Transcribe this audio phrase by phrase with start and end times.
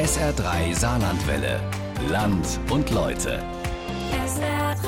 [0.00, 1.60] SR3 Saarlandwelle.
[2.08, 3.44] Land und Leute.
[4.26, 4.86] SR3.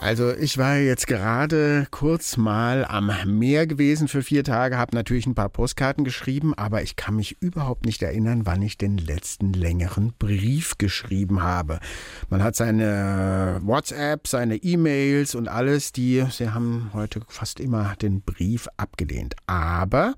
[0.00, 5.26] Also ich war jetzt gerade kurz mal am Meer gewesen für vier Tage, habe natürlich
[5.26, 9.54] ein paar Postkarten geschrieben, aber ich kann mich überhaupt nicht erinnern, wann ich den letzten
[9.54, 11.80] längeren Brief geschrieben habe.
[12.28, 18.20] Man hat seine WhatsApp, seine E-Mails und alles, die, sie haben heute fast immer den
[18.20, 19.36] Brief abgelehnt.
[19.46, 20.14] Aber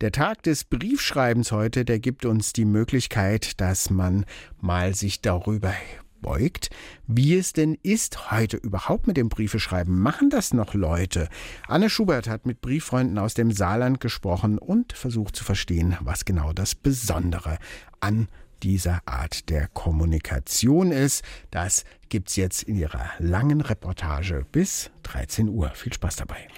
[0.00, 4.24] der Tag des Briefschreibens heute, der gibt uns die Möglichkeit, dass man
[4.60, 5.74] mal sich darüber
[6.20, 6.70] beugt,
[7.06, 9.98] wie es denn ist heute überhaupt mit dem Briefeschreiben.
[9.98, 11.28] Machen das noch Leute?
[11.66, 16.52] Anne Schubert hat mit Brieffreunden aus dem Saarland gesprochen und versucht zu verstehen, was genau
[16.52, 17.58] das Besondere
[18.00, 18.28] an
[18.62, 21.24] dieser Art der Kommunikation ist.
[21.50, 25.70] Das gibt's jetzt in ihrer langen Reportage bis 13 Uhr.
[25.70, 26.48] Viel Spaß dabei.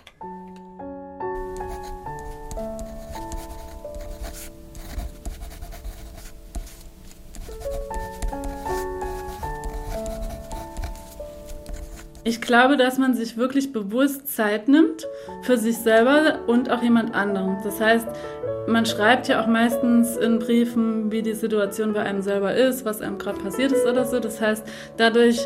[12.31, 15.05] Ich glaube, dass man sich wirklich bewusst Zeit nimmt
[15.42, 17.56] für sich selber und auch jemand anderen.
[17.64, 18.06] Das heißt,
[18.69, 23.00] man schreibt ja auch meistens in Briefen, wie die Situation bei einem selber ist, was
[23.00, 24.20] einem gerade passiert ist oder so.
[24.20, 24.64] Das heißt,
[24.97, 25.41] dadurch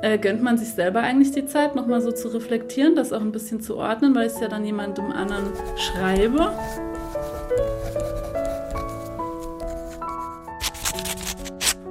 [0.00, 3.32] äh, gönnt man sich selber eigentlich die Zeit, nochmal so zu reflektieren, das auch ein
[3.32, 6.50] bisschen zu ordnen, weil ich es ja dann jemandem anderen schreibe.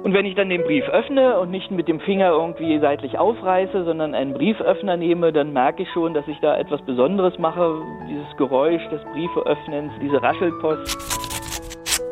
[0.02, 3.84] Und wenn ich dann den Brief öffne und nicht mit dem Finger irgendwie seitlich aufreiße,
[3.84, 7.80] sondern einen Brieföffner nehme, dann merke ich schon, dass ich da etwas Besonderes mache.
[8.08, 10.98] Dieses Geräusch des Briefeöffnens, diese Raschelpost.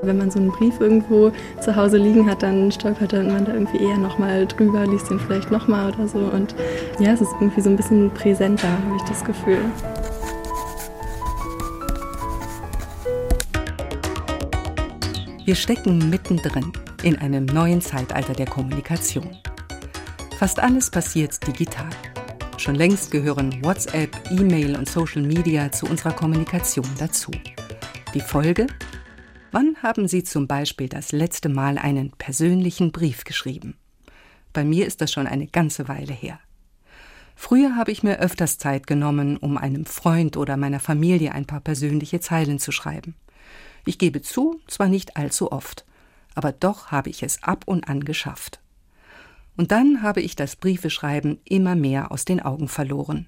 [0.02, 3.84] Wenn man so einen Brief irgendwo zu Hause liegen hat, dann stolpert man da irgendwie
[3.84, 6.18] eher nochmal drüber, liest den vielleicht nochmal oder so.
[6.18, 6.54] Und
[7.00, 9.58] ja, es ist irgendwie so ein bisschen präsenter, habe ich das Gefühl.
[15.50, 19.36] Wir stecken mittendrin in einem neuen Zeitalter der Kommunikation.
[20.38, 21.90] Fast alles passiert digital.
[22.56, 27.32] Schon längst gehören WhatsApp, E-Mail und Social Media zu unserer Kommunikation dazu.
[28.14, 28.68] Die Folge?
[29.50, 33.74] Wann haben Sie zum Beispiel das letzte Mal einen persönlichen Brief geschrieben?
[34.52, 36.38] Bei mir ist das schon eine ganze Weile her.
[37.34, 41.60] Früher habe ich mir öfters Zeit genommen, um einem Freund oder meiner Familie ein paar
[41.60, 43.16] persönliche Zeilen zu schreiben.
[43.84, 45.84] Ich gebe zu, zwar nicht allzu oft,
[46.34, 48.60] aber doch habe ich es ab und an geschafft.
[49.56, 53.26] Und dann habe ich das Briefeschreiben immer mehr aus den Augen verloren.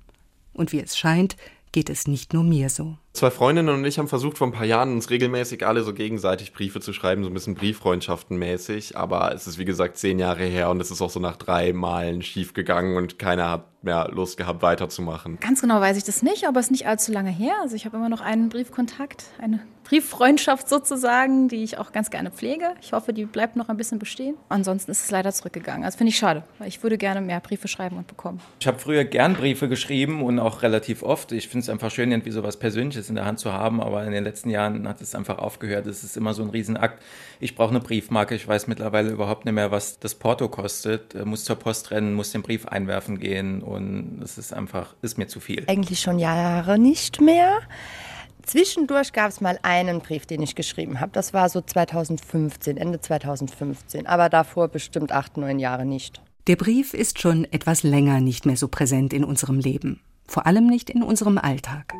[0.54, 1.36] Und wie es scheint,
[1.72, 2.96] geht es nicht nur mir so.
[3.14, 6.52] Zwei Freundinnen und ich haben versucht, vor ein paar Jahren uns regelmäßig alle so gegenseitig
[6.52, 8.96] Briefe zu schreiben, so ein bisschen Brieffreundschaftenmäßig.
[8.96, 11.72] Aber es ist wie gesagt zehn Jahre her und es ist auch so nach drei
[11.72, 15.38] Malen schief gegangen und keiner hat mehr Lust gehabt, weiterzumachen.
[15.40, 17.54] Ganz genau weiß ich das nicht, aber es ist nicht allzu lange her.
[17.62, 19.60] Also ich habe immer noch einen Briefkontakt, eine
[19.92, 22.72] Brieffreundschaft sozusagen, die ich auch ganz gerne pflege.
[22.80, 24.36] Ich hoffe, die bleibt noch ein bisschen bestehen.
[24.48, 25.82] Ansonsten ist es leider zurückgegangen.
[25.82, 28.40] Das finde ich schade, weil ich würde gerne mehr Briefe schreiben und bekommen.
[28.58, 31.30] Ich habe früher gern Briefe geschrieben und auch relativ oft.
[31.32, 34.02] Ich finde es einfach schön, irgendwie so was Persönliches in der Hand zu haben, aber
[34.06, 35.86] in den letzten Jahren hat es einfach aufgehört.
[35.86, 37.02] Es ist immer so ein Riesenakt.
[37.38, 38.34] Ich brauche eine Briefmarke.
[38.34, 41.14] Ich weiß mittlerweile überhaupt nicht mehr, was das Porto kostet.
[41.14, 45.18] Ich muss zur Post rennen, muss den Brief einwerfen gehen und es ist einfach, ist
[45.18, 45.64] mir zu viel.
[45.66, 47.60] Eigentlich schon Jahre nicht mehr.
[48.42, 51.12] Zwischendurch gab es mal einen Brief, den ich geschrieben habe.
[51.12, 54.06] Das war so 2015, Ende 2015.
[54.06, 56.20] Aber davor bestimmt acht, neun Jahre nicht.
[56.48, 60.00] Der Brief ist schon etwas länger nicht mehr so präsent in unserem Leben.
[60.26, 61.94] Vor allem nicht in unserem Alltag.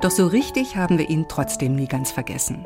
[0.00, 2.64] Doch so richtig haben wir ihn trotzdem nie ganz vergessen.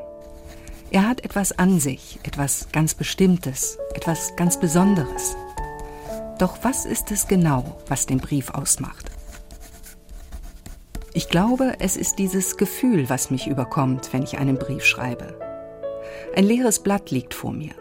[0.91, 5.37] Er hat etwas an sich, etwas ganz Bestimmtes, etwas ganz Besonderes.
[6.39, 9.11] Doch was ist es genau, was den Brief ausmacht?
[11.17, 15.39] Ich glaube, es ist dieses Gefühl, was mich überkommt, wenn ich einen Brief schreibe.
[16.37, 17.73] Ein leeres Blatt liegt vor mir,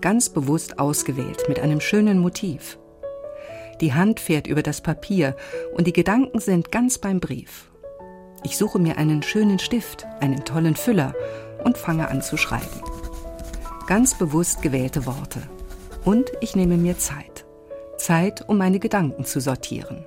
[0.00, 2.78] ganz bewusst ausgewählt mit einem schönen Motiv.
[3.80, 5.34] Die Hand fährt über das Papier
[5.74, 7.72] und die Gedanken sind ganz beim Brief.
[8.44, 11.12] Ich suche mir einen schönen Stift, einen tollen Füller
[11.64, 12.84] und fange an zu schreiben.
[13.88, 15.42] Ganz bewusst gewählte Worte.
[16.04, 17.46] Und ich nehme mir Zeit.
[17.96, 20.04] Zeit, um meine Gedanken zu sortieren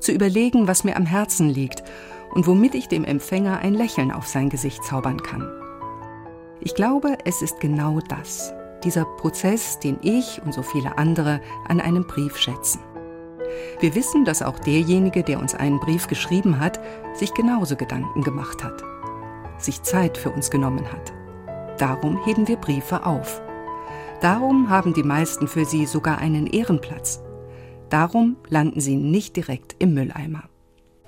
[0.00, 1.82] zu überlegen, was mir am Herzen liegt
[2.32, 5.48] und womit ich dem Empfänger ein Lächeln auf sein Gesicht zaubern kann.
[6.60, 8.52] Ich glaube, es ist genau das,
[8.82, 12.80] dieser Prozess, den ich und so viele andere an einem Brief schätzen.
[13.80, 16.80] Wir wissen, dass auch derjenige, der uns einen Brief geschrieben hat,
[17.14, 18.82] sich genauso Gedanken gemacht hat,
[19.58, 21.12] sich Zeit für uns genommen hat.
[21.78, 23.40] Darum heben wir Briefe auf.
[24.20, 27.22] Darum haben die meisten für sie sogar einen Ehrenplatz.
[27.90, 30.44] Darum landen sie nicht direkt im Mülleimer.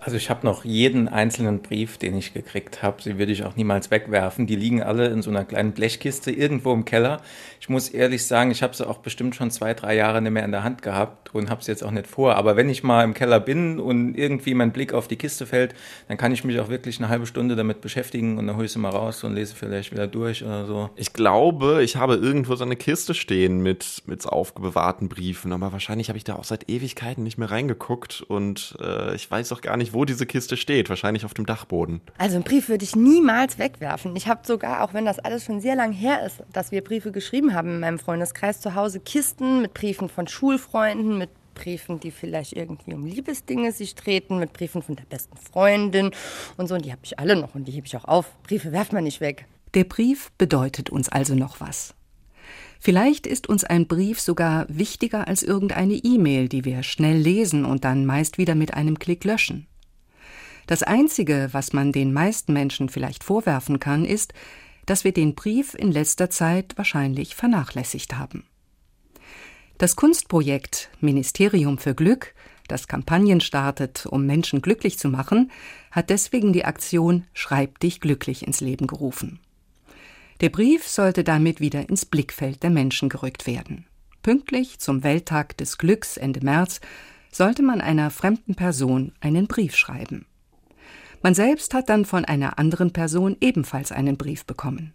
[0.00, 3.56] Also ich habe noch jeden einzelnen Brief, den ich gekriegt habe, sie würde ich auch
[3.56, 4.46] niemals wegwerfen.
[4.46, 7.20] Die liegen alle in so einer kleinen Blechkiste irgendwo im Keller.
[7.60, 10.44] Ich muss ehrlich sagen, ich habe sie auch bestimmt schon zwei, drei Jahre nicht mehr
[10.44, 12.36] in der Hand gehabt und habe sie jetzt auch nicht vor.
[12.36, 15.75] Aber wenn ich mal im Keller bin und irgendwie mein Blick auf die Kiste fällt,
[16.08, 18.72] dann kann ich mich auch wirklich eine halbe Stunde damit beschäftigen und dann hole ich
[18.72, 20.90] sie mal raus und lese vielleicht wieder durch oder so.
[20.96, 26.08] Ich glaube, ich habe irgendwo so eine Kiste stehen mit, mit aufgebewahrten Briefen, aber wahrscheinlich
[26.08, 29.76] habe ich da auch seit Ewigkeiten nicht mehr reingeguckt und äh, ich weiß auch gar
[29.76, 30.88] nicht, wo diese Kiste steht.
[30.88, 32.00] Wahrscheinlich auf dem Dachboden.
[32.19, 34.14] Also einen Brief würde ich niemals wegwerfen.
[34.16, 37.12] Ich habe sogar, auch wenn das alles schon sehr lang her ist, dass wir Briefe
[37.12, 41.27] geschrieben haben in meinem Freundeskreis zu Hause, Kisten mit Briefen von Schulfreunden, mit
[41.58, 46.12] Briefen, die vielleicht irgendwie um Liebesdinge sich treten, mit Briefen von der besten Freundin
[46.56, 46.75] und so.
[46.75, 48.32] Und die habe ich alle noch und die hebe ich auch auf.
[48.44, 49.46] Briefe werft man nicht weg.
[49.75, 51.94] Der Brief bedeutet uns also noch was.
[52.81, 57.84] Vielleicht ist uns ein Brief sogar wichtiger als irgendeine E-Mail, die wir schnell lesen und
[57.84, 59.66] dann meist wieder mit einem Klick löschen.
[60.66, 64.32] Das Einzige, was man den meisten Menschen vielleicht vorwerfen kann, ist,
[64.87, 68.44] dass wir den Brief in letzter Zeit wahrscheinlich vernachlässigt haben.
[69.78, 72.34] Das Kunstprojekt Ministerium für Glück,
[72.66, 75.52] das Kampagnen startet, um Menschen glücklich zu machen,
[75.92, 79.38] hat deswegen die Aktion Schreib dich glücklich ins Leben gerufen.
[80.40, 83.86] Der Brief sollte damit wieder ins Blickfeld der Menschen gerückt werden.
[84.22, 86.80] Pünktlich zum Welttag des Glücks Ende März
[87.30, 90.26] sollte man einer fremden Person einen Brief schreiben.
[91.22, 94.92] Man selbst hat dann von einer anderen Person ebenfalls einen Brief bekommen.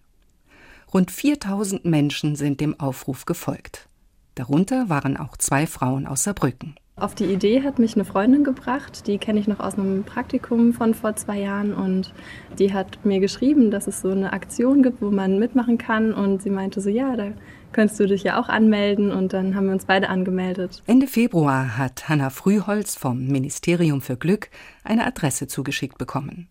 [0.94, 3.88] Rund 4000 Menschen sind dem Aufruf gefolgt.
[4.36, 6.76] Darunter waren auch zwei Frauen aus Saarbrücken.
[6.96, 10.74] Auf die Idee hat mich eine Freundin gebracht, die kenne ich noch aus einem Praktikum
[10.74, 12.14] von vor zwei Jahren und
[12.60, 16.44] die hat mir geschrieben, dass es so eine Aktion gibt, wo man mitmachen kann und
[16.44, 17.32] sie meinte so, ja, da
[17.72, 20.84] könntest du dich ja auch anmelden und dann haben wir uns beide angemeldet.
[20.86, 24.50] Ende Februar hat Hanna Frühholz vom Ministerium für Glück
[24.84, 26.48] eine Adresse zugeschickt bekommen.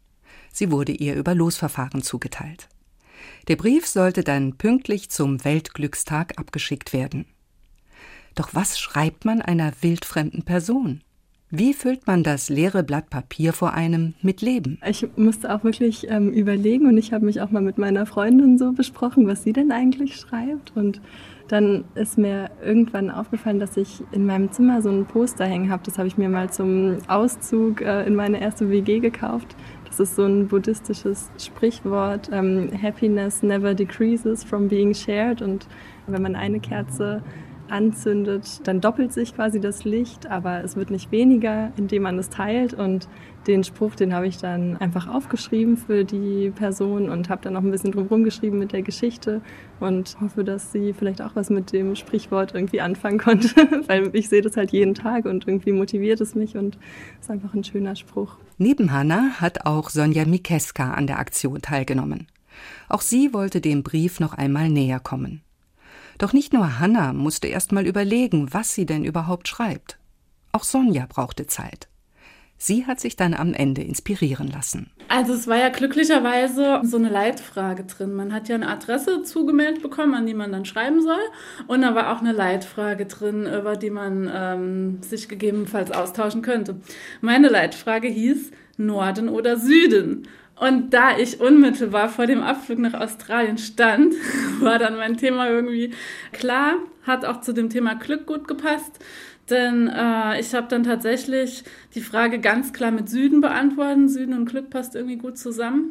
[0.52, 2.68] Sie wurde ihr über Losverfahren zugeteilt.
[3.46, 7.26] Der Brief sollte dann pünktlich zum Weltglückstag abgeschickt werden.
[8.34, 11.00] Doch was schreibt man einer wildfremden Person?
[11.54, 14.78] Wie füllt man das leere Blatt Papier vor einem mit Leben?
[14.86, 18.56] Ich musste auch wirklich ähm, überlegen und ich habe mich auch mal mit meiner Freundin
[18.56, 20.74] so besprochen, was sie denn eigentlich schreibt.
[20.74, 21.02] Und
[21.48, 25.82] dann ist mir irgendwann aufgefallen, dass ich in meinem Zimmer so ein Poster hängen habe.
[25.84, 29.54] Das habe ich mir mal zum Auszug äh, in meine erste WG gekauft.
[29.84, 32.30] Das ist so ein buddhistisches Sprichwort.
[32.32, 35.42] Ähm, Happiness never decreases from being shared.
[35.42, 35.66] Und
[36.06, 37.22] wenn man eine Kerze
[37.72, 42.28] anzündet, dann doppelt sich quasi das Licht, aber es wird nicht weniger, indem man es
[42.28, 42.74] teilt.
[42.74, 43.08] Und
[43.46, 47.62] den Spruch, den habe ich dann einfach aufgeschrieben für die Person und habe dann noch
[47.62, 49.40] ein bisschen drumherum geschrieben mit der Geschichte
[49.80, 53.48] und hoffe, dass sie vielleicht auch was mit dem Sprichwort irgendwie anfangen konnte,
[53.88, 56.78] weil ich sehe das halt jeden Tag und irgendwie motiviert es mich und
[57.20, 58.36] ist einfach ein schöner Spruch.
[58.58, 62.28] Neben Hanna hat auch Sonja Mikeska an der Aktion teilgenommen.
[62.88, 65.42] Auch sie wollte dem Brief noch einmal näher kommen.
[66.22, 69.98] Doch nicht nur Hanna musste erst mal überlegen, was sie denn überhaupt schreibt.
[70.52, 71.88] Auch Sonja brauchte Zeit.
[72.56, 74.92] Sie hat sich dann am Ende inspirieren lassen.
[75.08, 78.14] Also es war ja glücklicherweise so eine Leitfrage drin.
[78.14, 81.18] Man hat ja eine Adresse zugemeldet bekommen, an die man dann schreiben soll.
[81.66, 86.76] Und da war auch eine Leitfrage drin, über die man ähm, sich gegebenenfalls austauschen könnte.
[87.20, 90.28] Meine Leitfrage hieß Norden oder Süden.
[90.56, 94.14] Und da ich unmittelbar vor dem Abflug nach Australien stand,
[94.60, 95.92] war dann mein Thema irgendwie
[96.32, 98.98] klar, hat auch zu dem Thema Glück gut gepasst.
[99.50, 104.10] Denn äh, ich habe dann tatsächlich die Frage ganz klar mit Süden beantwortet.
[104.10, 105.90] Süden und Glück passt irgendwie gut zusammen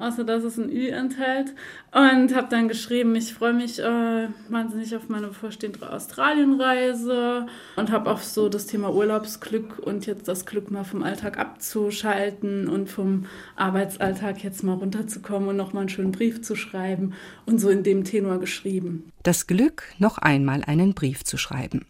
[0.00, 1.54] außer dass es ein Ü enthält.
[1.92, 8.10] Und habe dann geschrieben, ich freue mich äh, wahnsinnig auf meine bevorstehende Australienreise und habe
[8.10, 13.26] auch so das Thema Urlaubsglück und jetzt das Glück mal vom Alltag abzuschalten und vom
[13.56, 17.14] Arbeitsalltag jetzt mal runterzukommen und nochmal einen schönen Brief zu schreiben
[17.46, 19.10] und so in dem Tenor geschrieben.
[19.22, 21.86] Das Glück, noch einmal einen Brief zu schreiben.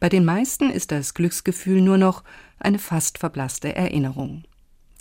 [0.00, 2.24] Bei den meisten ist das Glücksgefühl nur noch
[2.58, 4.44] eine fast verblasste Erinnerung.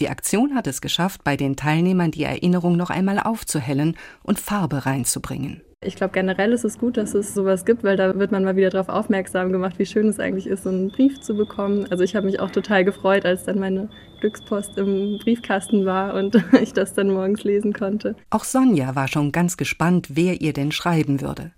[0.01, 4.87] Die Aktion hat es geschafft, bei den Teilnehmern die Erinnerung noch einmal aufzuhellen und Farbe
[4.87, 5.61] reinzubringen.
[5.83, 8.55] Ich glaube, generell ist es gut, dass es sowas gibt, weil da wird man mal
[8.55, 11.85] wieder darauf aufmerksam gemacht, wie schön es eigentlich ist, so einen Brief zu bekommen.
[11.91, 13.89] Also ich habe mich auch total gefreut, als dann meine
[14.21, 18.15] Glückspost im Briefkasten war und ich das dann morgens lesen konnte.
[18.31, 21.51] Auch Sonja war schon ganz gespannt, wer ihr denn schreiben würde.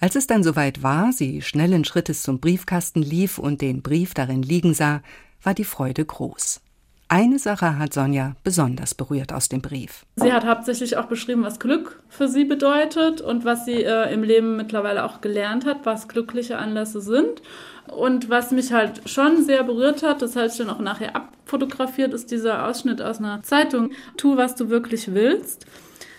[0.00, 4.42] Als es dann soweit war, sie schnellen Schrittes zum Briefkasten lief und den Brief darin
[4.42, 5.00] liegen sah,
[5.44, 6.60] war die Freude groß.
[7.08, 10.06] Eine Sache hat Sonja besonders berührt aus dem Brief.
[10.16, 14.22] Sie hat hauptsächlich auch beschrieben, was Glück für sie bedeutet und was sie äh, im
[14.22, 17.42] Leben mittlerweile auch gelernt hat, was glückliche Anlässe sind.
[17.88, 22.14] Und was mich halt schon sehr berührt hat, das habe ich dann auch nachher abfotografiert,
[22.14, 23.90] ist dieser Ausschnitt aus einer Zeitung.
[24.16, 25.66] Tu, was du wirklich willst.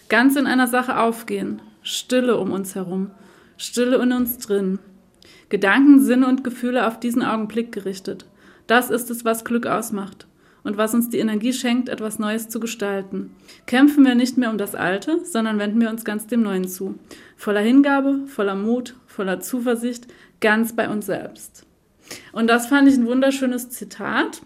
[0.07, 1.63] Ganz in einer Sache aufgehen.
[1.81, 3.09] Stille um uns herum.
[3.57, 4.77] Stille in uns drin.
[5.49, 8.25] Gedanken, Sinne und Gefühle auf diesen Augenblick gerichtet.
[8.67, 10.27] Das ist es, was Glück ausmacht
[10.65, 13.33] und was uns die Energie schenkt, etwas Neues zu gestalten.
[13.67, 16.95] Kämpfen wir nicht mehr um das Alte, sondern wenden wir uns ganz dem Neuen zu.
[17.37, 20.07] Voller Hingabe, voller Mut, voller Zuversicht,
[20.41, 21.65] ganz bei uns selbst.
[22.33, 24.41] Und das fand ich ein wunderschönes Zitat.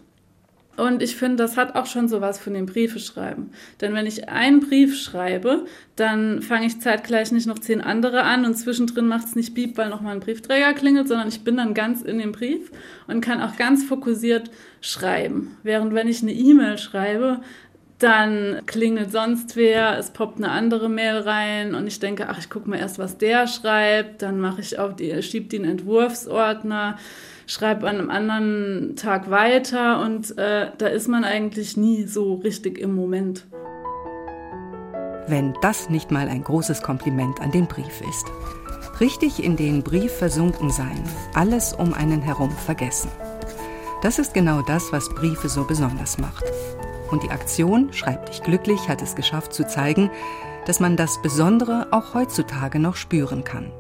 [0.80, 3.52] Und ich finde, das hat auch schon sowas von dem Briefeschreiben.
[3.82, 5.66] Denn wenn ich einen Brief schreibe,
[5.98, 9.78] dann fange ich zeitgleich nicht noch zehn andere an und zwischendrin macht es nicht Piep,
[9.78, 12.72] weil nochmal ein Briefträger klingelt, sondern ich bin dann ganz in dem Brief
[13.08, 15.58] und kann auch ganz fokussiert schreiben.
[15.64, 17.42] Während wenn ich eine E-Mail schreibe,
[17.98, 22.50] dann klingelt sonst wer, es poppt eine andere Mail rein und ich denke, ach, ich
[22.50, 26.98] gucke mal erst, was der schreibt, dann mache ich auf die, schieb den Entwurfsordner
[27.50, 32.78] schreibe an einem anderen Tag weiter und äh, da ist man eigentlich nie so richtig
[32.78, 33.48] im Moment.
[35.28, 38.26] Wenn das nicht mal ein großes Kompliment an den Brief ist.
[39.00, 41.04] Richtig in den Brief versunken sein,
[41.34, 43.10] alles um einen herum vergessen.
[44.04, 46.44] Das ist genau das, was Briefe so besonders macht.
[47.10, 50.12] Und die Aktion Schreib dich glücklich hat es geschafft zu zeigen,
[50.66, 53.72] dass man das Besondere auch heutzutage noch spüren kann.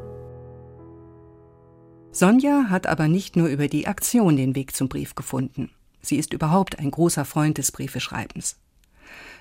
[2.20, 5.72] Sonja hat aber nicht nur über die Aktion den Weg zum Brief gefunden.
[6.02, 8.58] Sie ist überhaupt ein großer Freund des Briefeschreibens.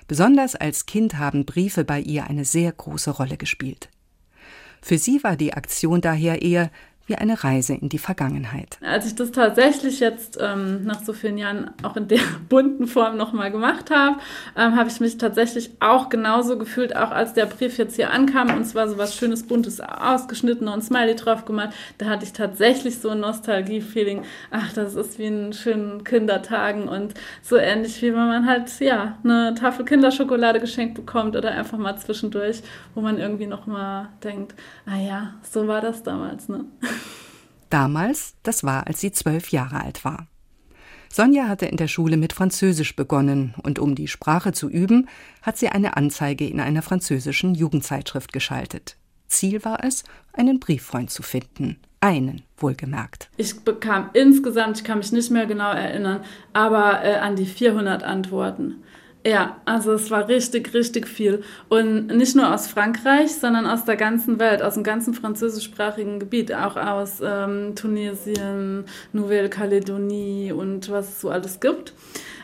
[0.07, 3.89] Besonders als Kind haben Briefe bei ihr eine sehr große Rolle gespielt.
[4.81, 6.71] Für sie war die Aktion daher eher
[7.09, 8.77] wie eine Reise in die Vergangenheit.
[8.81, 13.17] Als ich das tatsächlich jetzt ähm, nach so vielen Jahren auch in der bunten Form
[13.17, 14.17] nochmal gemacht habe,
[14.55, 18.55] ähm, habe ich mich tatsächlich auch genauso gefühlt, auch als der Brief jetzt hier ankam
[18.55, 21.69] und zwar so was Schönes, Buntes ausgeschnitten und Smiley drauf gemacht.
[21.97, 24.23] Da hatte ich tatsächlich so ein Nostalgie-Feeling.
[24.51, 29.17] Ach, das ist wie in schönen Kindertagen und so ähnlich wie wenn man halt, ja,
[29.23, 32.61] eine Tafel Kinderschokolade geschenkt bekommt oder einfach mal zwischendurch,
[32.93, 34.53] wo man irgendwie nochmal denkt,
[34.85, 36.65] ah ja, so war das damals, ne?
[37.69, 40.27] Damals, das war, als sie zwölf Jahre alt war.
[41.11, 45.09] Sonja hatte in der Schule mit Französisch begonnen und um die Sprache zu üben,
[45.41, 48.95] hat sie eine Anzeige in einer französischen Jugendzeitschrift geschaltet.
[49.27, 50.03] Ziel war es,
[50.33, 51.79] einen Brieffreund zu finden.
[52.01, 53.29] Einen, wohlgemerkt.
[53.37, 58.03] Ich bekam insgesamt, ich kann mich nicht mehr genau erinnern, aber äh, an die 400
[58.03, 58.83] Antworten.
[59.25, 61.43] Ja, also es war richtig, richtig viel.
[61.67, 66.53] Und nicht nur aus Frankreich, sondern aus der ganzen Welt, aus dem ganzen französischsprachigen Gebiet,
[66.53, 71.93] auch aus ähm, Tunesien, Nouvelle-Calédonie und was es so alles gibt.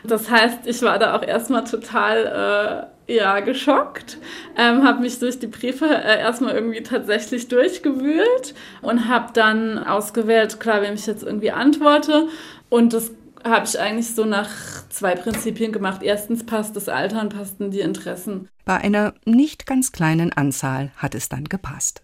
[0.04, 4.18] Das heißt, ich war da auch erstmal total äh, ja, geschockt,
[4.58, 10.60] ähm, habe mich durch die Briefe äh, erstmal irgendwie tatsächlich durchgewühlt und habe dann ausgewählt,
[10.60, 12.28] klar, wem ich jetzt irgendwie antworte.
[12.68, 13.12] Und das
[13.44, 14.50] habe ich eigentlich so nach
[14.88, 16.02] zwei Prinzipien gemacht.
[16.02, 18.48] Erstens passt das Alter und passten die Interessen.
[18.64, 22.02] Bei einer nicht ganz kleinen Anzahl hat es dann gepasst.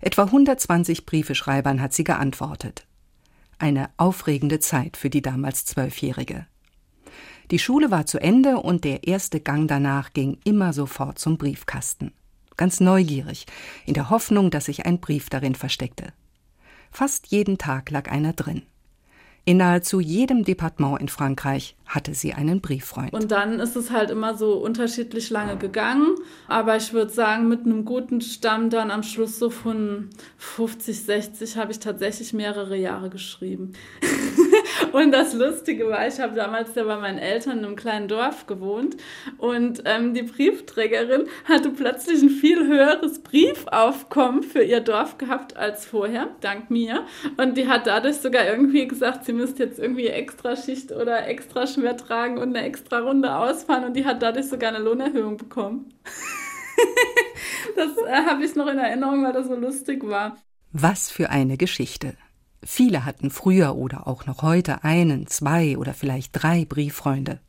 [0.00, 2.86] Etwa 120 Briefeschreibern hat sie geantwortet.
[3.58, 6.46] Eine aufregende Zeit für die damals Zwölfjährige.
[7.50, 12.12] Die Schule war zu Ende und der erste Gang danach ging immer sofort zum Briefkasten.
[12.56, 13.46] Ganz neugierig,
[13.86, 16.12] in der Hoffnung, dass sich ein Brief darin versteckte.
[16.90, 18.62] Fast jeden Tag lag einer drin.
[19.48, 23.14] In nahezu jedem Departement in Frankreich hatte sie einen Brieffreund.
[23.14, 26.14] Und dann ist es halt immer so unterschiedlich lange gegangen.
[26.46, 31.56] Aber ich würde sagen, mit einem guten Stamm dann am Schluss so von 50, 60
[31.56, 33.72] habe ich tatsächlich mehrere Jahre geschrieben.
[34.92, 38.46] und das Lustige war, ich habe damals ja bei meinen Eltern in einem kleinen Dorf
[38.46, 38.96] gewohnt
[39.38, 45.86] und ähm, die Briefträgerin hatte plötzlich ein viel höheres Briefaufkommen für ihr Dorf gehabt als
[45.86, 47.06] vorher, dank mir.
[47.36, 51.66] Und die hat dadurch sogar irgendwie gesagt, sie müsste jetzt irgendwie extra Schicht oder extra
[51.78, 55.94] schwer tragen und eine extra Runde ausfahren und die hat dadurch sogar eine Lohnerhöhung bekommen.
[57.76, 60.36] das äh, habe ich noch in Erinnerung, weil das so lustig war.
[60.72, 62.14] Was für eine Geschichte.
[62.62, 67.40] Viele hatten früher oder auch noch heute einen, zwei oder vielleicht drei Brieffreunde.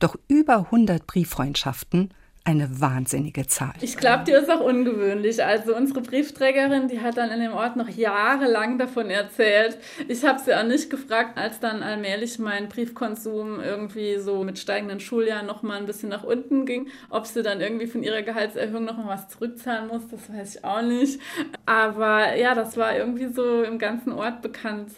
[0.00, 2.12] Doch über 100 Brieffreundschaften
[2.44, 3.74] eine wahnsinnige Zahl.
[3.80, 5.44] Ich glaube, die ist auch ungewöhnlich.
[5.44, 9.78] Also unsere Briefträgerin, die hat dann in dem Ort noch jahrelang davon erzählt.
[10.08, 14.98] Ich habe sie auch nicht gefragt, als dann allmählich mein Briefkonsum irgendwie so mit steigenden
[14.98, 18.84] Schuljahren noch mal ein bisschen nach unten ging, ob sie dann irgendwie von ihrer Gehaltserhöhung
[18.84, 21.20] noch mal was zurückzahlen muss, das weiß ich auch nicht.
[21.64, 24.90] Aber ja, das war irgendwie so im ganzen Ort bekannt.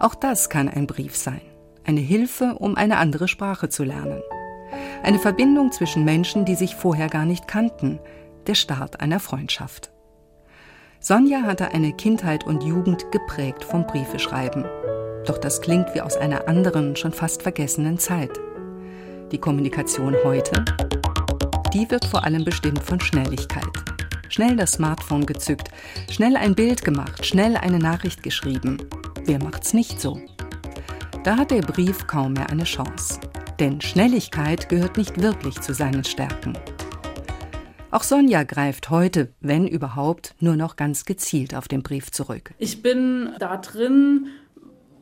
[0.00, 1.49] Auch das kann ein Brief sein.
[1.84, 4.22] Eine Hilfe, um eine andere Sprache zu lernen.
[5.02, 7.98] Eine Verbindung zwischen Menschen, die sich vorher gar nicht kannten.
[8.46, 9.90] Der Start einer Freundschaft.
[11.00, 14.64] Sonja hatte eine Kindheit und Jugend geprägt vom Briefeschreiben.
[15.26, 18.30] Doch das klingt wie aus einer anderen, schon fast vergessenen Zeit.
[19.32, 20.64] Die Kommunikation heute,
[21.72, 23.64] die wird vor allem bestimmt von Schnelligkeit.
[24.28, 25.70] Schnell das Smartphone gezückt,
[26.10, 28.78] schnell ein Bild gemacht, schnell eine Nachricht geschrieben.
[29.24, 30.20] Wer macht's nicht so?
[31.22, 33.20] Da hat der Brief kaum mehr eine Chance.
[33.58, 36.54] Denn Schnelligkeit gehört nicht wirklich zu seinen Stärken.
[37.90, 42.54] Auch Sonja greift heute, wenn überhaupt, nur noch ganz gezielt auf den Brief zurück.
[42.56, 44.28] Ich bin da drin,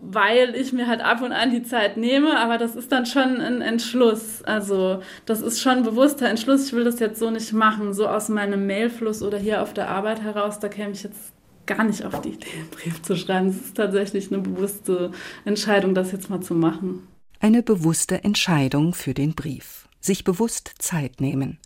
[0.00, 3.40] weil ich mir halt ab und an die Zeit nehme, aber das ist dann schon
[3.40, 4.42] ein Entschluss.
[4.42, 6.66] Also das ist schon ein bewusster Entschluss.
[6.66, 9.88] Ich will das jetzt so nicht machen, so aus meinem Mailfluss oder hier auf der
[9.88, 10.58] Arbeit heraus.
[10.58, 11.32] Da käme ich jetzt
[11.68, 13.50] gar nicht auf die Idee, einen Brief zu schreiben.
[13.50, 15.12] Es ist tatsächlich eine bewusste
[15.44, 17.06] Entscheidung, das jetzt mal zu machen.
[17.38, 19.88] Eine bewusste Entscheidung für den Brief.
[20.00, 21.58] Sich bewusst Zeit nehmen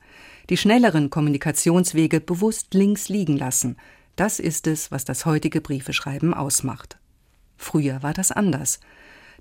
[0.51, 3.77] die schnelleren Kommunikationswege bewusst links liegen lassen.
[4.17, 6.99] Das ist es, was das heutige Briefeschreiben ausmacht.
[7.57, 8.81] Früher war das anders.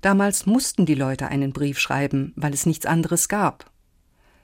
[0.00, 3.70] Damals mussten die Leute einen Brief schreiben, weil es nichts anderes gab.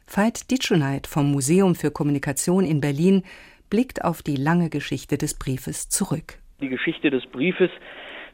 [0.07, 3.23] Veit Ditschoneit vom Museum für Kommunikation in Berlin
[3.71, 6.39] blickt auf die lange Geschichte des Briefes zurück.
[6.61, 7.71] Die Geschichte des Briefes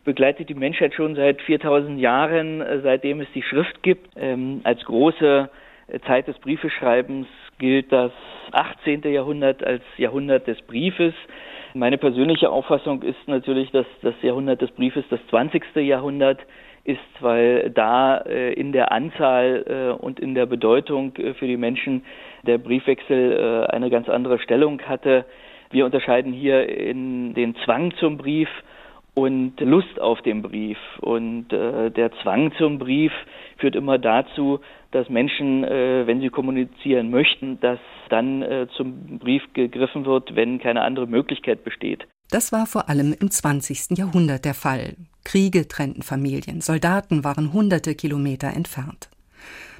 [0.04, 4.08] begleitet die Menschheit schon seit 4000 Jahren, äh, seitdem es die Schrift gibt.
[4.16, 5.50] Ähm, als große
[6.06, 7.26] Zeit des Briefeschreibens
[7.58, 8.12] gilt das
[8.52, 9.02] 18.
[9.12, 11.14] Jahrhundert als Jahrhundert des Briefes.
[11.74, 15.62] Meine persönliche Auffassung ist natürlich, dass das Jahrhundert des Briefes das 20.
[15.76, 16.40] Jahrhundert
[16.84, 21.56] ist, weil da äh, in der Anzahl äh, und in der Bedeutung äh, für die
[21.56, 22.04] Menschen
[22.46, 25.24] der Briefwechsel äh, eine ganz andere Stellung hatte.
[25.70, 28.48] Wir unterscheiden hier in den Zwang zum Brief
[29.14, 30.78] und Lust auf den Brief.
[31.00, 33.12] Und äh, der Zwang zum Brief
[33.58, 34.60] führt immer dazu,
[34.90, 37.78] dass Menschen, äh, wenn sie kommunizieren möchten, dass
[38.10, 42.06] dann zum Brief gegriffen wird, wenn keine andere Möglichkeit besteht.
[42.30, 43.96] Das war vor allem im 20.
[43.96, 44.94] Jahrhundert der Fall.
[45.24, 49.08] Kriege trennten Familien, Soldaten waren hunderte Kilometer entfernt.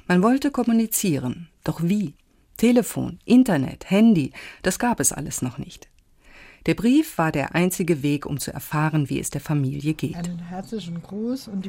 [0.07, 2.13] Man wollte kommunizieren, doch wie?
[2.57, 4.31] Telefon, Internet, Handy,
[4.63, 5.89] das gab es alles noch nicht.
[6.65, 10.31] Der Brief war der einzige Weg, um zu erfahren, wie es der Familie geht.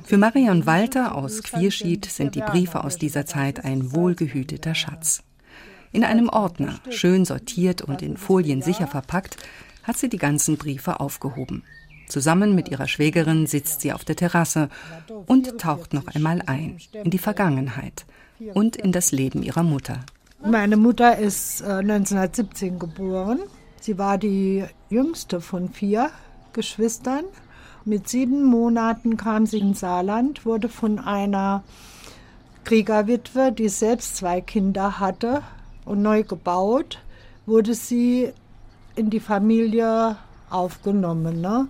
[0.04, 5.22] Für Marion Walter aus Quierschied sind die Briefe aus dieser Zeit ein wohlgehüteter Schatz.
[5.92, 9.36] In einem Ordner, schön sortiert und in Folien sicher verpackt,
[9.82, 11.62] hat sie die ganzen Briefe aufgehoben.
[12.08, 14.68] Zusammen mit ihrer Schwägerin sitzt sie auf der Terrasse
[15.26, 18.06] und taucht noch einmal ein in die Vergangenheit
[18.54, 20.04] und in das Leben ihrer Mutter.
[20.44, 23.40] Meine Mutter ist 1917 äh, geboren
[23.86, 26.10] Sie war die jüngste von vier
[26.52, 27.24] Geschwistern.
[27.84, 31.62] Mit sieben Monaten kam sie ins Saarland, wurde von einer
[32.64, 35.42] Kriegerwitwe, die selbst zwei Kinder hatte
[35.84, 36.98] und neu gebaut,
[37.46, 38.32] wurde sie
[38.96, 40.16] in die Familie
[40.50, 41.40] aufgenommen.
[41.40, 41.68] Ne?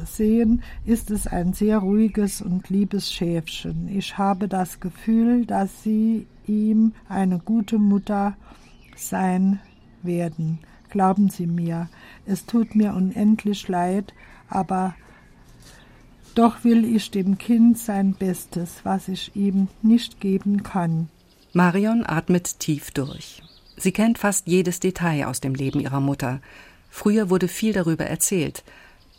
[0.07, 3.89] sehen, ist es ein sehr ruhiges und liebes Schäfchen.
[3.89, 8.37] Ich habe das Gefühl, dass Sie ihm eine gute Mutter
[8.97, 9.61] sein
[10.03, 10.59] werden.
[10.91, 11.89] Glauben Sie mir,
[12.27, 14.15] es tut mir unendlich leid,
[14.49, 14.95] aber
[16.35, 21.09] doch will ich dem Kind sein Bestes, was ich ihm nicht geben kann.
[21.53, 23.43] Marion atmet tief durch.
[23.77, 26.41] Sie kennt fast jedes Detail aus dem Leben ihrer Mutter.
[26.91, 28.65] Früher wurde viel darüber erzählt,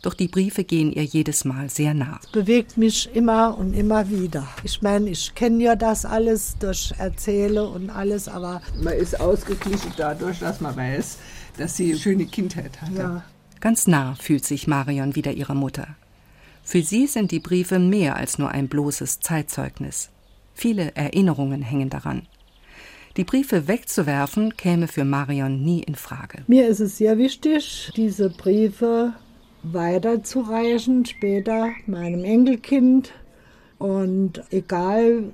[0.02, 2.18] doch die Briefe gehen ihr jedes Mal sehr nah.
[2.22, 4.48] Es bewegt mich immer und immer wieder.
[4.64, 9.92] Ich meine, ich kenne ja das alles durch Erzähle und alles, aber man ist ausgeglichen
[9.96, 11.18] dadurch, dass man weiß,
[11.58, 12.94] dass sie eine schöne Kindheit hatte.
[12.94, 13.24] Ja.
[13.60, 15.86] Ganz nah fühlt sich Marion wieder ihrer Mutter.
[16.62, 20.08] Für sie sind die Briefe mehr als nur ein bloßes Zeitzeugnis.
[20.54, 22.22] Viele Erinnerungen hängen daran.
[23.16, 26.44] Die Briefe wegzuwerfen käme für Marion nie in Frage.
[26.46, 29.12] Mir ist es sehr wichtig, diese Briefe
[29.62, 33.12] weiterzureichen, später meinem Enkelkind.
[33.78, 35.32] Und egal,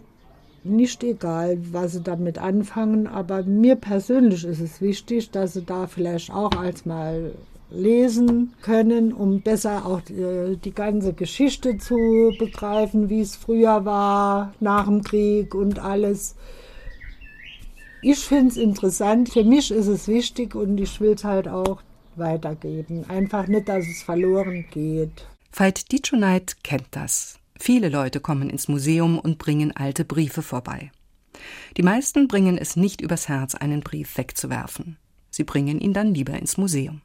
[0.65, 5.87] nicht egal, was sie damit anfangen, aber mir persönlich ist es wichtig, dass sie da
[5.87, 7.35] vielleicht auch als mal
[7.71, 13.85] lesen können, um besser auch die, äh, die ganze Geschichte zu begreifen, wie es früher
[13.85, 16.37] war, nach dem Krieg und alles.
[18.03, 21.83] Ich finde es interessant, für mich ist es wichtig und ich will es halt auch
[22.19, 23.09] weitergeben.
[23.09, 25.27] Einfach nicht, dass es verloren geht.
[25.53, 27.39] Veit Ditschoneit kennt das.
[27.59, 30.91] Viele Leute kommen ins Museum und bringen alte Briefe vorbei.
[31.77, 34.99] Die meisten bringen es nicht übers Herz, einen Brief wegzuwerfen.
[35.31, 37.03] Sie bringen ihn dann lieber ins Museum.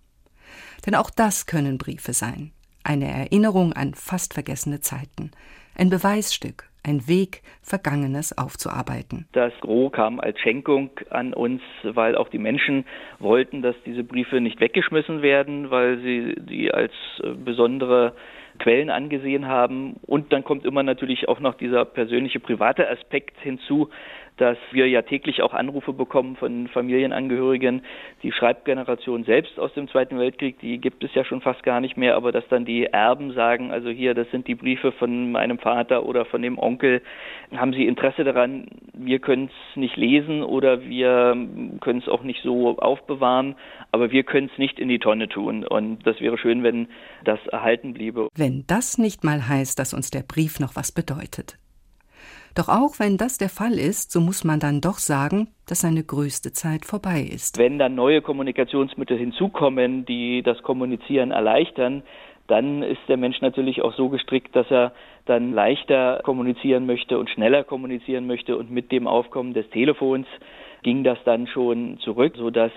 [0.86, 2.52] Denn auch das können Briefe sein.
[2.84, 5.32] Eine Erinnerung an fast vergessene Zeiten.
[5.76, 9.28] Ein Beweisstück, ein Weg, Vergangenes aufzuarbeiten.
[9.34, 12.86] Das Gros kam als Schenkung an uns, weil auch die Menschen
[13.20, 18.14] wollten, dass diese Briefe nicht weggeschmissen werden, weil sie die als äh, besondere
[18.60, 19.96] Quellen angesehen haben.
[20.06, 23.90] Und dann kommt immer natürlich auch noch dieser persönliche private Aspekt hinzu,
[24.42, 27.84] dass wir ja täglich auch Anrufe bekommen von Familienangehörigen.
[28.24, 31.96] Die Schreibgeneration selbst aus dem Zweiten Weltkrieg, die gibt es ja schon fast gar nicht
[31.96, 35.60] mehr, aber dass dann die Erben sagen, also hier, das sind die Briefe von meinem
[35.60, 37.04] Vater oder von dem Onkel,
[37.56, 41.38] haben sie Interesse daran, wir können es nicht lesen oder wir
[41.80, 43.56] können es auch nicht so aufbewahren,
[43.92, 45.68] aber wir können es nicht in die Tonne tun.
[45.68, 46.88] Und das wäre schön, wenn
[47.24, 48.28] das erhalten bliebe.
[48.36, 51.61] Wenn das nicht mal heißt, dass uns der Brief noch was bedeutet.
[52.56, 56.04] Doch auch wenn das der Fall ist, so muss man dann doch sagen, dass seine
[56.04, 57.58] größte Zeit vorbei ist.
[57.58, 62.04] Wenn dann neue Kommunikationsmittel hinzukommen, die das Kommunizieren erleichtern,
[62.48, 64.92] dann ist der Mensch natürlich auch so gestrickt, dass er
[65.26, 68.58] dann leichter kommunizieren möchte und schneller kommunizieren möchte.
[68.58, 70.28] Und mit dem Aufkommen des Telefons
[70.84, 72.72] ging das dann schon zurück, sodass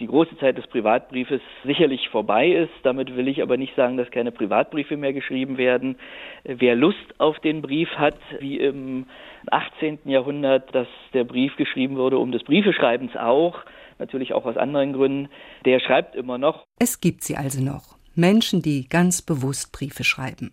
[0.00, 2.72] die große Zeit des Privatbriefes sicherlich vorbei ist.
[2.82, 5.96] Damit will ich aber nicht sagen, dass keine Privatbriefe mehr geschrieben werden.
[6.44, 9.06] Wer Lust auf den Brief hat, wie im
[9.50, 10.00] 18.
[10.04, 13.60] Jahrhundert, dass der Brief geschrieben wurde, um des Briefeschreibens auch,
[13.98, 15.28] natürlich auch aus anderen Gründen,
[15.64, 16.64] der schreibt immer noch.
[16.78, 17.96] Es gibt sie also noch.
[18.14, 20.52] Menschen, die ganz bewusst Briefe schreiben.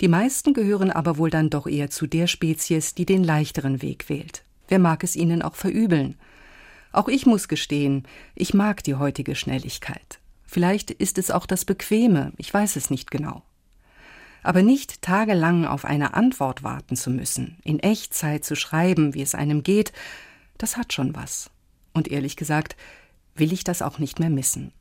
[0.00, 4.08] Die meisten gehören aber wohl dann doch eher zu der Spezies, die den leichteren Weg
[4.08, 4.42] wählt.
[4.68, 6.16] Wer mag es ihnen auch verübeln?
[6.94, 10.20] Auch ich muss gestehen, ich mag die heutige Schnelligkeit.
[10.44, 13.42] Vielleicht ist es auch das Bequeme, ich weiß es nicht genau.
[14.44, 19.34] Aber nicht tagelang auf eine Antwort warten zu müssen, in Echtzeit zu schreiben, wie es
[19.34, 19.92] einem geht,
[20.56, 21.50] das hat schon was.
[21.94, 22.76] Und ehrlich gesagt,
[23.34, 24.72] will ich das auch nicht mehr missen.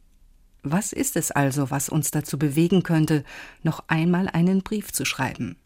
[0.62, 3.24] Was ist es also, was uns dazu bewegen könnte,
[3.64, 5.58] noch einmal einen Brief zu schreiben?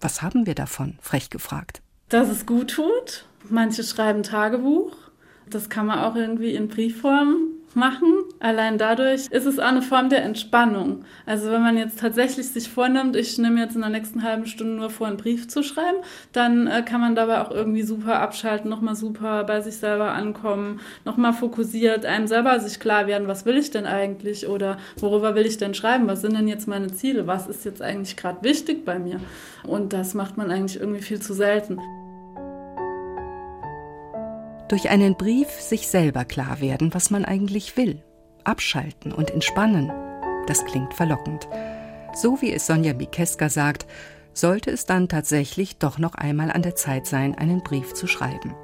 [0.00, 1.82] Was haben wir davon, frech gefragt?
[2.08, 3.26] Dass es gut tut.
[3.50, 5.09] Manche schreiben Tagebuch,
[5.50, 8.24] das kann man auch irgendwie in Briefform machen.
[8.40, 11.04] Allein dadurch ist es auch eine Form der Entspannung.
[11.26, 14.74] Also wenn man jetzt tatsächlich sich vornimmt, ich nehme jetzt in der nächsten halben Stunde
[14.74, 15.98] nur vor, einen Brief zu schreiben,
[16.32, 20.80] dann äh, kann man dabei auch irgendwie super abschalten, nochmal super bei sich selber ankommen,
[21.04, 25.46] nochmal fokussiert einem selber sich klar werden, was will ich denn eigentlich oder worüber will
[25.46, 28.84] ich denn schreiben, was sind denn jetzt meine Ziele, was ist jetzt eigentlich gerade wichtig
[28.84, 29.20] bei mir.
[29.64, 31.78] Und das macht man eigentlich irgendwie viel zu selten
[34.70, 38.02] durch einen Brief sich selber klar werden, was man eigentlich will,
[38.44, 39.90] abschalten und entspannen.
[40.46, 41.48] Das klingt verlockend.
[42.14, 43.86] So wie es Sonja Bikeska sagt,
[44.32, 48.54] sollte es dann tatsächlich doch noch einmal an der Zeit sein, einen Brief zu schreiben.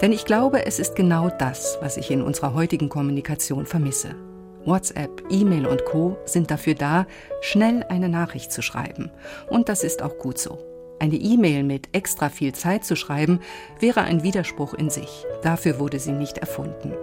[0.00, 4.16] Denn ich glaube, es ist genau das, was ich in unserer heutigen Kommunikation vermisse.
[4.64, 7.06] WhatsApp, E-Mail und Co sind dafür da,
[7.40, 9.12] schnell eine Nachricht zu schreiben.
[9.48, 10.75] Und das ist auch gut so.
[10.98, 13.40] Eine E-Mail mit extra viel Zeit zu schreiben,
[13.80, 15.26] wäre ein Widerspruch in sich.
[15.42, 16.94] Dafür wurde sie nicht erfunden.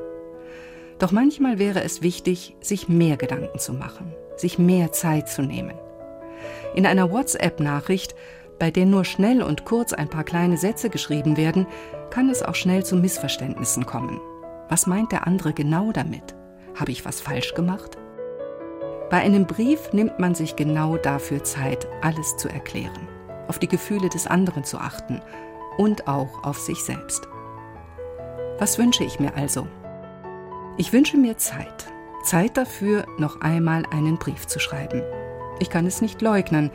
[0.97, 5.75] Doch manchmal wäre es wichtig, sich mehr Gedanken zu machen, sich mehr Zeit zu nehmen.
[6.73, 8.15] In einer WhatsApp-Nachricht,
[8.57, 11.67] bei der nur schnell und kurz ein paar kleine Sätze geschrieben werden,
[12.09, 14.19] kann es auch schnell zu Missverständnissen kommen.
[14.69, 16.35] Was meint der andere genau damit?
[16.75, 17.97] Habe ich was falsch gemacht?
[19.11, 23.12] Bei einem Brief nimmt man sich genau dafür Zeit, alles zu erklären
[23.53, 25.21] auf die Gefühle des anderen zu achten
[25.77, 27.27] und auch auf sich selbst.
[28.57, 29.67] Was wünsche ich mir also?
[30.77, 31.85] Ich wünsche mir Zeit.
[32.23, 35.03] Zeit dafür, noch einmal einen Brief zu schreiben.
[35.59, 36.71] Ich kann es nicht leugnen,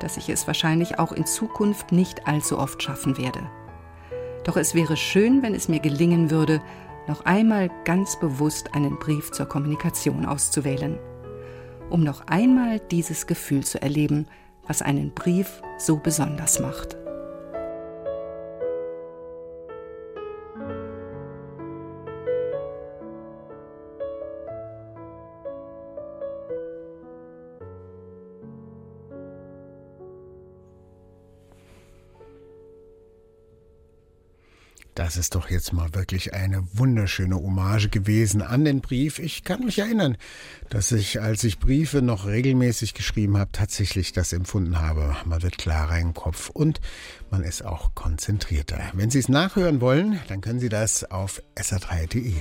[0.00, 3.42] dass ich es wahrscheinlich auch in Zukunft nicht allzu oft schaffen werde.
[4.44, 6.62] Doch es wäre schön, wenn es mir gelingen würde,
[7.08, 10.98] noch einmal ganz bewusst einen Brief zur Kommunikation auszuwählen,
[11.90, 14.28] um noch einmal dieses Gefühl zu erleben,
[14.66, 16.96] was einen Brief so besonders macht.
[35.12, 39.18] Das ist doch jetzt mal wirklich eine wunderschöne Hommage gewesen an den Brief.
[39.18, 40.16] Ich kann mich erinnern,
[40.70, 45.14] dass ich, als ich Briefe noch regelmäßig geschrieben habe, tatsächlich das empfunden habe.
[45.26, 46.80] Man wird klarer im Kopf und
[47.30, 48.80] man ist auch konzentrierter.
[48.94, 52.32] Wenn Sie es nachhören wollen, dann können Sie das auf sr3.de.